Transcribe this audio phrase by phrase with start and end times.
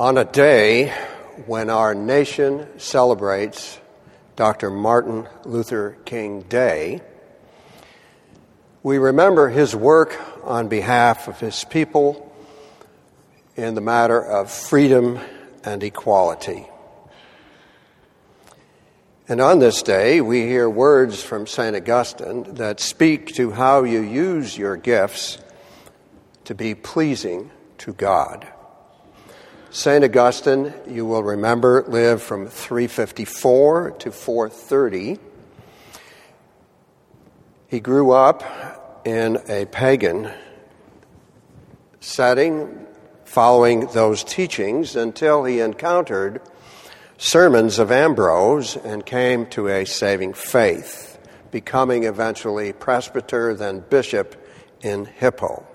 [0.00, 0.92] On a day
[1.46, 3.78] when our nation celebrates
[4.34, 4.68] Dr.
[4.68, 7.00] Martin Luther King Day,
[8.82, 12.34] we remember his work on behalf of his people
[13.54, 15.20] in the matter of freedom
[15.62, 16.66] and equality.
[19.28, 21.76] And on this day, we hear words from St.
[21.76, 25.38] Augustine that speak to how you use your gifts
[26.46, 28.48] to be pleasing to God.
[29.74, 30.04] St.
[30.04, 35.18] Augustine, you will remember, lived from 354 to 430.
[37.66, 40.30] He grew up in a pagan
[41.98, 42.86] setting,
[43.24, 46.40] following those teachings until he encountered
[47.18, 51.18] sermons of Ambrose and came to a saving faith,
[51.50, 54.36] becoming eventually presbyter, then bishop
[54.82, 55.66] in Hippo.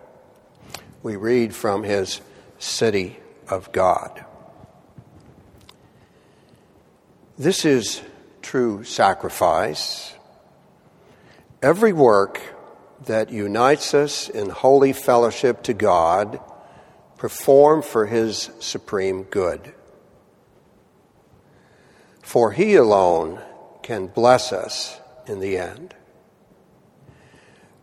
[1.03, 2.21] We read from his
[2.59, 4.25] City of God.
[7.37, 8.01] This is
[8.41, 10.13] true sacrifice.
[11.61, 12.41] Every work
[13.05, 16.39] that unites us in holy fellowship to God,
[17.17, 19.73] perform for His supreme good.
[22.21, 23.41] For He alone
[23.83, 25.95] can bless us in the end.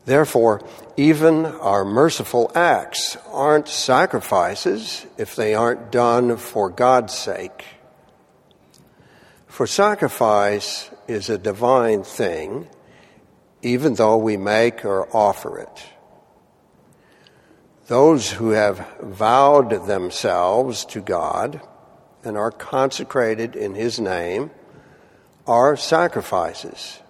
[0.06, 7.64] Therefore, even our merciful acts aren't sacrifices if they aren't done for God's sake.
[9.46, 12.68] For sacrifice is a divine thing
[13.62, 15.86] even though we make or offer it.
[17.88, 21.60] Those who have vowed themselves to God
[22.22, 24.50] and are consecrated in His name
[25.46, 27.00] are sacrifices,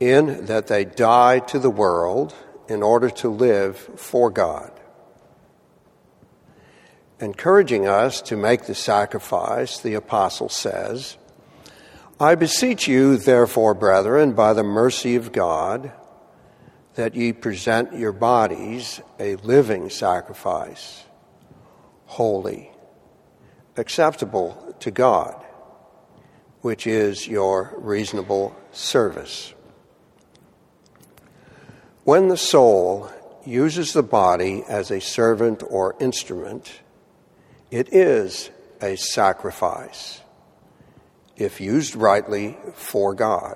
[0.00, 2.34] in that they die to the world
[2.68, 4.72] in order to live for God.
[7.20, 11.18] Encouraging us to make the sacrifice, the apostle says,
[12.18, 15.92] I beseech you, therefore, brethren, by the mercy of God,
[16.94, 21.04] that ye present your bodies a living sacrifice,
[22.06, 22.70] holy,
[23.76, 25.44] acceptable to God,
[26.62, 29.54] which is your reasonable service.
[32.10, 33.08] When the soul
[33.46, 36.80] uses the body as a servant or instrument,
[37.70, 38.50] it is
[38.82, 40.20] a sacrifice
[41.36, 43.54] if used rightly for God.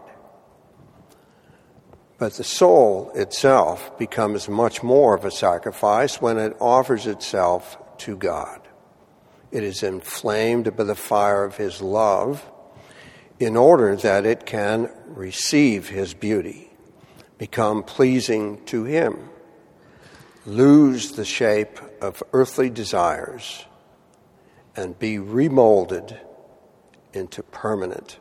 [2.17, 8.17] But the soul itself becomes much more of a sacrifice when it offers itself to
[8.17, 8.61] God.
[9.51, 12.49] It is inflamed by the fire of His love
[13.41, 16.71] in order that it can receive His beauty,
[17.45, 19.29] become pleasing to Him,
[20.47, 23.67] lose the shape of earthly desires,
[24.75, 26.19] and be remolded
[27.13, 28.19] into permanent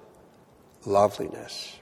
[0.85, 1.78] loveliness.